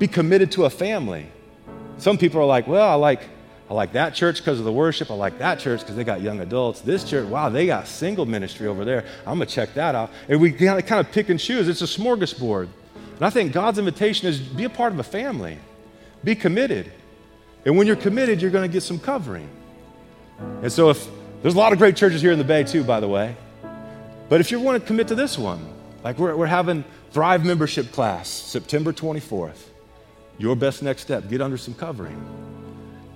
[0.00, 1.28] Be committed to a family.
[1.98, 3.20] Some people are like, well, I like
[3.70, 5.10] I like that church because of the worship.
[5.10, 6.80] I like that church because they got young adults.
[6.80, 9.04] This church, wow, they got single ministry over there.
[9.26, 10.10] I'm going to check that out.
[10.28, 11.68] And we kind of pick and choose.
[11.68, 12.68] It's a smorgasbord.
[13.16, 15.58] And I think God's invitation is be a part of a family,
[16.24, 16.90] be committed.
[17.66, 19.50] And when you're committed, you're going to get some covering.
[20.62, 21.06] And so, if
[21.42, 23.36] there's a lot of great churches here in the Bay, too, by the way.
[24.28, 25.68] But if you want to commit to this one,
[26.02, 29.58] like we're, we're having Thrive membership class September 24th,
[30.38, 32.16] your best next step, get under some covering.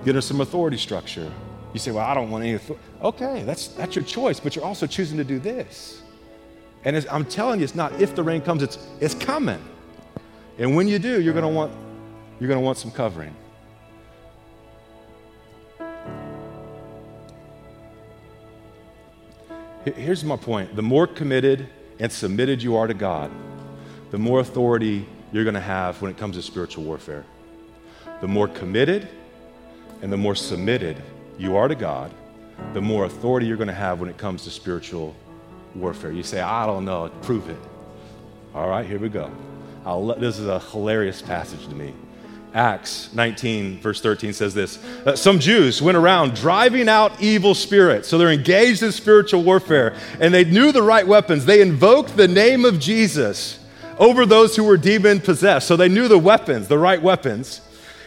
[0.04, 1.30] Get us some authority structure.
[1.72, 2.84] You say, well, I don't want any authority.
[3.02, 6.02] Okay, that's, that's your choice, but you're also choosing to do this.
[6.84, 9.62] And I'm telling you, it's not if the rain comes, it's, it's coming.
[10.58, 11.72] And when you do, you're going to want,
[12.40, 13.34] you're going to want some covering.
[19.84, 23.30] Here's my point the more committed and submitted you are to God,
[24.10, 27.24] the more authority you're going to have when it comes to spiritual warfare.
[28.20, 29.08] The more committed
[30.02, 31.00] and the more submitted
[31.38, 32.12] you are to God,
[32.74, 35.14] the more authority you're going to have when it comes to spiritual
[35.74, 36.12] warfare.
[36.12, 37.58] You say, I don't know, prove it.
[38.54, 39.30] All right, here we go.
[39.86, 41.94] Let, this is a hilarious passage to me.
[42.54, 48.08] Acts 19, verse 13 says this uh, Some Jews went around driving out evil spirits.
[48.08, 51.46] So they're engaged in spiritual warfare and they knew the right weapons.
[51.46, 53.58] They invoked the name of Jesus
[53.98, 55.66] over those who were demon possessed.
[55.66, 57.62] So they knew the weapons, the right weapons.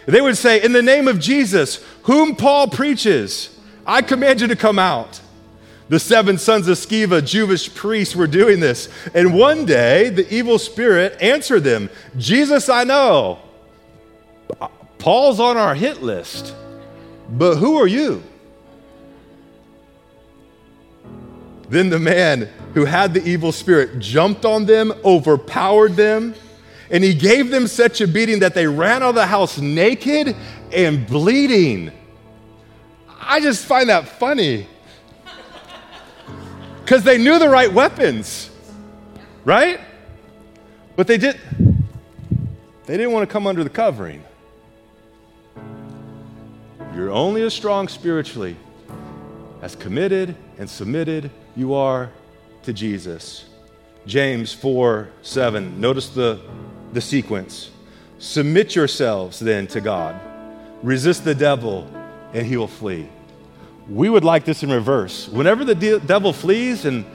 [0.05, 4.55] They would say, In the name of Jesus, whom Paul preaches, I command you to
[4.55, 5.21] come out.
[5.87, 8.89] The seven sons of Sceva, Jewish priests, were doing this.
[9.13, 13.39] And one day, the evil spirit answered them Jesus, I know.
[14.97, 16.55] Paul's on our hit list.
[17.29, 18.23] But who are you?
[21.69, 26.35] Then the man who had the evil spirit jumped on them, overpowered them
[26.89, 30.35] and he gave them such a beating that they ran out of the house naked
[30.71, 31.91] and bleeding.
[33.19, 34.67] I just find that funny.
[36.81, 38.51] Because they knew the right weapons,
[39.43, 39.79] right?
[40.95, 41.39] But they did
[42.85, 44.23] they didn't want to come under the covering.
[46.93, 48.55] You're only as strong spiritually
[49.61, 52.11] as committed and submitted you are
[52.63, 53.45] to Jesus.
[54.05, 55.81] James 4 7.
[55.81, 56.39] Notice the
[56.95, 57.69] the sequence.
[58.17, 60.19] Submit yourselves then to God.
[60.81, 61.87] Resist the devil,
[62.33, 63.07] and he will flee.
[63.89, 65.27] We would like this in reverse.
[65.27, 67.05] Whenever the de- devil flees and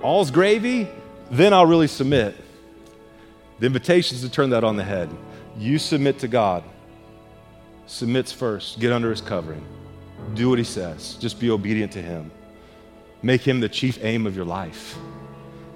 [0.00, 0.88] all's gravy,
[1.30, 2.36] then I'll really submit.
[3.58, 5.10] The invitation is to turn that on the head.
[5.58, 6.62] You submit to God.
[7.86, 8.78] Submits first.
[8.80, 9.64] Get under his covering.
[10.34, 11.16] Do what he says.
[11.20, 12.30] Just be obedient to him.
[13.22, 14.96] Make him the chief aim of your life.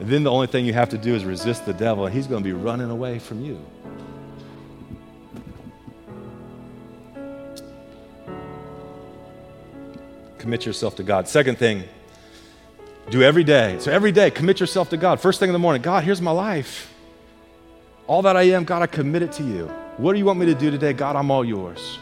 [0.01, 2.27] And then the only thing you have to do is resist the devil, and he's
[2.27, 3.61] going to be running away from you.
[10.39, 11.27] Commit yourself to God.
[11.27, 11.83] Second thing,
[13.11, 13.77] do every day.
[13.81, 15.21] So every day, commit yourself to God.
[15.21, 16.95] First thing in the morning, God, here's my life.
[18.07, 19.67] All that I am, God, I commit it to you.
[19.97, 20.93] What do you want me to do today?
[20.93, 21.99] God, I'm all yours.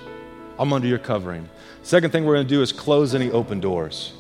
[0.59, 1.49] I'm under your covering.
[1.83, 4.13] Second thing we're going to do is close any open doors.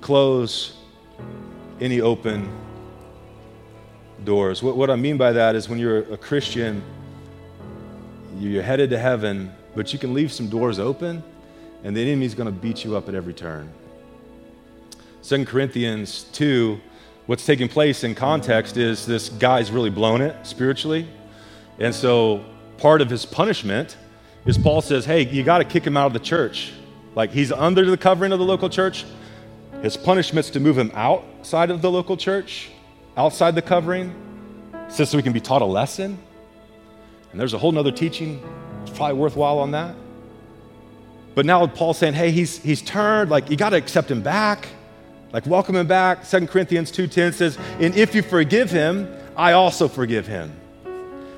[0.00, 0.74] Close
[1.80, 2.48] any open
[4.24, 4.62] doors.
[4.62, 6.82] What, what I mean by that is when you're a Christian,
[8.38, 11.22] you're headed to heaven, but you can leave some doors open,
[11.82, 13.72] and the enemy's going to beat you up at every turn.
[15.22, 16.80] 2 Corinthians 2,
[17.26, 21.08] what's taking place in context is this guy's really blown it spiritually.
[21.78, 22.44] And so
[22.78, 23.96] part of his punishment
[24.44, 26.72] is Paul says, hey, you got to kick him out of the church.
[27.14, 29.04] Like he's under the covering of the local church.
[29.82, 32.70] His punishment's to move him outside of the local church
[33.16, 34.14] outside the covering.
[34.88, 36.18] so we can be taught a lesson.
[37.30, 38.42] And there's a whole nother teaching,
[38.82, 39.96] it's probably worthwhile on that.
[41.34, 44.68] But now Paul's saying, hey, he's, he's turned, like you got to accept him back.
[45.32, 46.28] Like welcome him back.
[46.28, 50.52] 2 Corinthians 2.10 says, and if you forgive him, I also forgive him.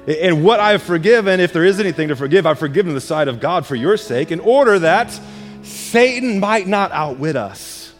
[0.06, 3.40] And what I've forgiven, if there is anything to forgive, I've forgiven the side of
[3.40, 5.18] God for your sake, in order that
[5.62, 7.92] Satan might not outwit us.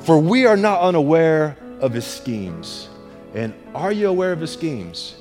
[0.00, 2.88] For we are not unaware of his schemes.
[3.34, 5.16] And are you aware of his schemes?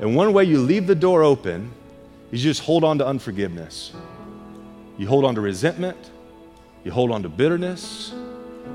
[0.00, 1.72] And one way you leave the door open
[2.32, 3.92] is you just hold on to unforgiveness.
[4.96, 6.10] You hold on to resentment.
[6.84, 8.14] You hold on to bitterness.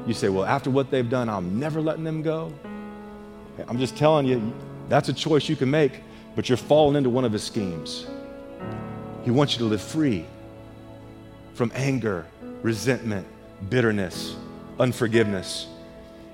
[0.05, 2.53] You say, well, after what they've done, I'm never letting them go.
[3.67, 4.53] I'm just telling you,
[4.89, 6.03] that's a choice you can make,
[6.35, 8.05] but you're falling into one of his schemes.
[9.23, 10.25] He wants you to live free
[11.55, 12.27] from anger,
[12.61, 13.25] resentment,
[13.69, 14.35] bitterness,
[14.79, 15.67] unforgiveness.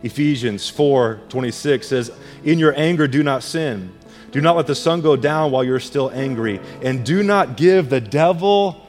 [0.04, 2.12] Ephesians 4 26 says,
[2.44, 3.94] In your anger, do not sin.
[4.32, 7.90] Do not let the sun go down while you're still angry, and do not give
[7.90, 8.88] the devil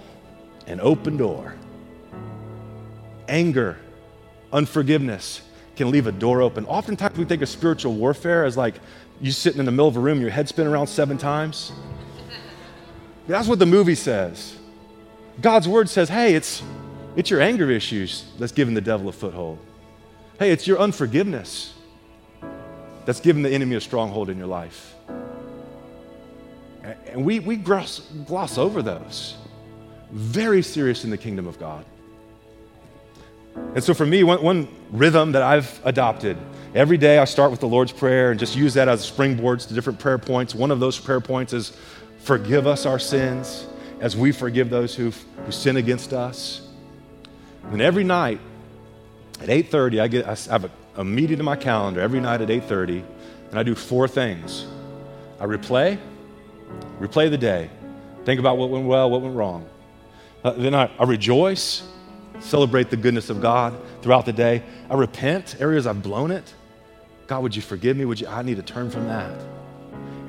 [0.67, 1.57] an open door.
[3.29, 3.79] Anger,
[4.53, 5.43] unforgiveness
[5.75, 6.65] can leave a door open.
[6.67, 8.75] Oftentimes we think of spiritual warfare as like
[9.21, 11.73] you sitting in the middle of a room, your head spinning around seven times.
[13.27, 14.57] That's what the movie says.
[15.41, 16.63] God's word says, hey, it's,
[17.17, 19.59] it's your anger issues that's giving the devil a foothold.
[20.39, 21.75] Hey, it's your unforgiveness
[23.05, 24.95] that's given the enemy a stronghold in your life.
[26.83, 29.37] And we, we gloss, gloss over those.
[30.11, 31.85] Very serious in the kingdom of God.
[33.75, 36.39] And so for me, one, one rhythm that I've adopted
[36.75, 39.75] every day, I start with the Lord's Prayer and just use that as springboards to
[39.75, 40.55] different prayer points.
[40.55, 41.77] One of those prayer points is
[42.21, 43.67] forgive us our sins
[44.01, 45.13] as we forgive those who
[45.45, 46.67] who sin against us.
[47.71, 48.41] And every night
[49.43, 52.49] at 8:30, I get I have a, a meeting in my calendar every night at
[52.49, 53.03] 8:30,
[53.51, 54.67] and I do four things.
[55.41, 55.99] I replay,
[57.01, 57.69] replay the day,
[58.25, 59.69] think about what went well, what went wrong.
[60.45, 61.83] Uh, then I, I rejoice,
[62.39, 64.63] celebrate the goodness of God throughout the day.
[64.89, 66.55] I repent areas I've blown it.
[67.27, 68.05] God, would you forgive me?
[68.05, 68.29] Would you?
[68.29, 69.33] I need to turn from that.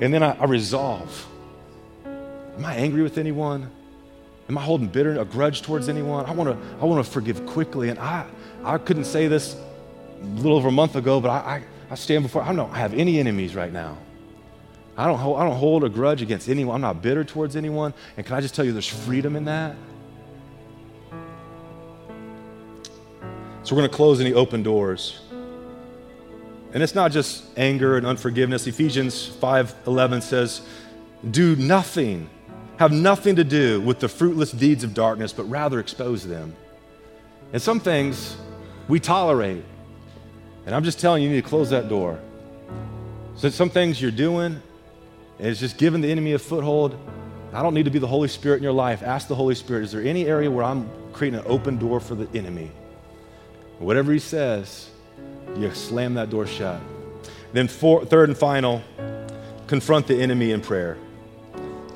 [0.00, 1.26] And then I, I resolve.
[2.04, 3.70] Am I angry with anyone?
[4.48, 6.26] Am I holding bitter, a grudge towards anyone?
[6.26, 7.88] I want to I want to forgive quickly.
[7.88, 8.26] And I,
[8.64, 9.56] I couldn't say this
[10.20, 12.94] a little over a month ago, but I, I, I stand before, I don't have
[12.94, 13.98] any enemies right now.
[14.96, 16.76] I don't, hold, I don't hold a grudge against anyone.
[16.76, 17.92] I'm not bitter towards anyone.
[18.16, 19.76] And can I just tell you, there's freedom in that?
[23.64, 25.20] So we're going to close any open doors.
[26.72, 28.66] And it's not just anger and unforgiveness.
[28.66, 30.60] Ephesians 5:11 says,
[31.30, 32.28] "Do nothing
[32.78, 36.54] have nothing to do with the fruitless deeds of darkness, but rather expose them.
[37.52, 38.36] And some things
[38.88, 39.64] we tolerate.
[40.66, 42.18] And I'm just telling you, you need to close that door.
[43.36, 44.62] So some things you're doing,
[45.38, 46.96] is just giving the enemy a foothold.
[47.52, 49.02] I don't need to be the Holy Spirit in your life.
[49.02, 52.14] Ask the Holy Spirit, is there any area where I'm creating an open door for
[52.14, 52.70] the enemy?
[53.78, 54.90] Whatever he says,
[55.56, 56.80] you slam that door shut.
[57.52, 58.82] Then, four, third and final,
[59.66, 60.96] confront the enemy in prayer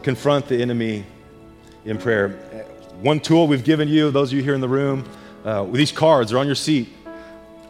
[0.03, 1.05] confront the enemy
[1.85, 2.31] in prayer.
[3.03, 5.05] One tool we've given you, those of you here in the room,
[5.49, 6.91] uh, these cards are on your seat.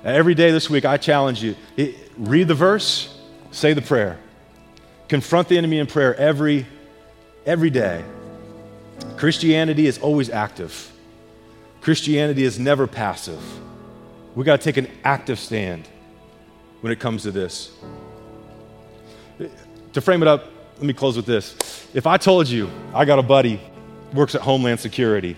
[0.02, 1.54] Every day this week, I challenge you
[2.16, 3.16] read the verse,
[3.52, 4.18] say the prayer.
[5.06, 6.66] Confront the enemy in prayer every,
[7.46, 8.04] every day.
[9.16, 10.90] Christianity is always active,
[11.80, 13.40] Christianity is never passive.
[14.34, 15.88] We got to take an active stand
[16.80, 17.70] when it comes to this.
[19.92, 21.86] To frame it up, let me close with this.
[21.94, 23.60] If I told you I got a buddy
[24.12, 25.36] works at Homeland Security,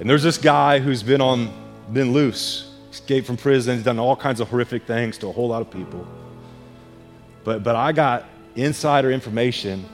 [0.00, 1.52] and there's this guy who's been on
[1.92, 5.48] been loose, escaped from prison, he's done all kinds of horrific things to a whole
[5.48, 6.06] lot of people.
[7.44, 8.24] But but I got
[8.56, 9.84] insider information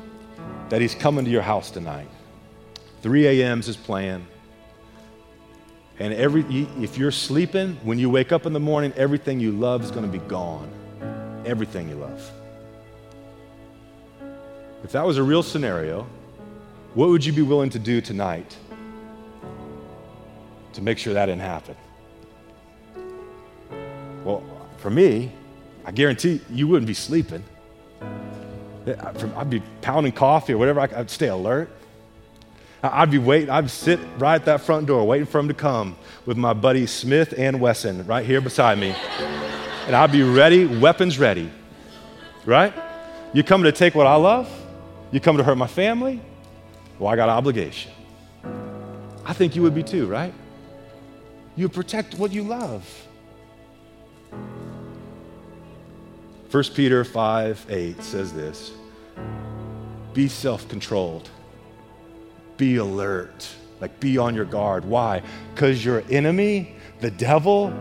[0.68, 2.08] that he's coming to your house tonight.
[3.02, 3.60] 3 a.m.
[3.60, 4.26] is his plan.
[5.98, 6.44] And every,
[6.82, 10.04] if you're sleeping, when you wake up in the morning, everything you love is going
[10.04, 10.70] to be gone.
[11.46, 12.30] Everything you love.
[14.84, 16.06] If that was a real scenario,
[16.94, 18.56] what would you be willing to do tonight
[20.76, 21.74] to make sure that didn't happen?
[24.24, 24.44] Well,
[24.76, 25.32] for me,
[25.84, 27.42] I guarantee you wouldn't be sleeping.
[28.86, 30.80] I'd be pounding coffee or whatever.
[30.80, 31.70] I'd stay alert.
[32.82, 33.50] I'd be waiting.
[33.50, 36.86] I'd sit right at that front door waiting for him to come with my buddy
[36.86, 38.94] Smith and Wesson right here beside me.
[39.86, 41.50] and I'd be ready, weapons ready.
[42.44, 42.72] Right?
[43.32, 44.48] You come to take what I love?
[45.10, 46.20] You come to hurt my family?
[46.98, 47.92] Well, I got an obligation.
[49.24, 50.32] I think you would be too, right?
[51.56, 52.86] You protect what you love.
[56.50, 58.72] 1 Peter 5 8 says this
[60.14, 61.28] Be self controlled,
[62.56, 63.48] be alert,
[63.80, 64.84] like be on your guard.
[64.84, 65.22] Why?
[65.54, 67.72] Because your enemy, the devil,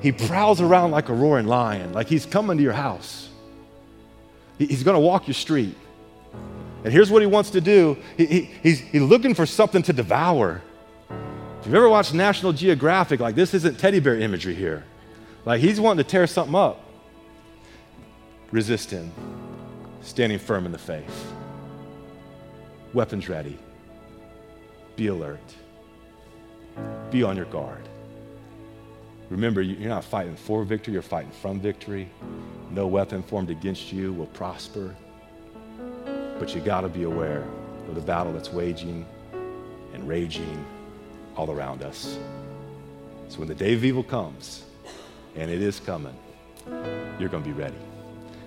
[0.00, 3.28] he prowls around like a roaring lion, like he's coming to your house.
[4.58, 5.76] He's going to walk your street.
[6.84, 9.92] And here's what he wants to do he, he, he's, he's looking for something to
[9.92, 10.62] devour.
[11.62, 14.82] If you've ever watched National Geographic, like this isn't teddy bear imagery here.
[15.44, 16.84] Like he's wanting to tear something up.
[18.50, 19.12] Resist him,
[20.00, 21.32] standing firm in the faith.
[22.92, 23.56] Weapons ready.
[24.96, 25.38] Be alert.
[27.12, 27.88] Be on your guard.
[29.30, 32.10] Remember, you're not fighting for victory, you're fighting from victory.
[32.72, 34.96] No weapon formed against you will prosper.
[36.40, 37.44] But you got to be aware
[37.88, 39.06] of the battle that's waging
[39.94, 40.66] and raging
[41.36, 42.18] all around us.
[43.28, 44.64] So when the day of evil comes,
[45.36, 46.14] and it is coming,
[47.18, 47.76] you're going to be ready.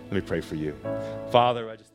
[0.05, 0.75] Let me pray for you.
[1.31, 1.94] Father, I just